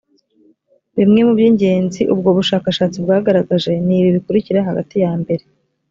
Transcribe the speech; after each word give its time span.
bimwe 0.97 1.19
mu 1.27 1.33
by 1.37 1.43
ingenzi 1.49 2.01
ubwo 2.13 2.29
bushakashatsi 2.37 2.97
bwagaragaje 3.03 3.71
ni 3.85 3.93
ibi 3.99 4.09
bikurikira 4.15 4.67
hagati 4.69 4.95
ya 5.03 5.11
mbere 5.21 5.43